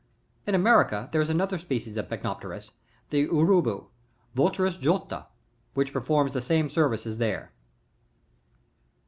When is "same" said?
6.41-6.69